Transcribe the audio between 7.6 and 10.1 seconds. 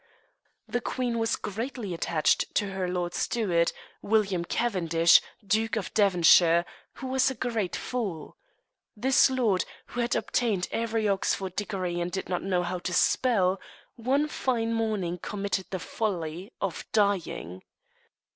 fool. This lord, who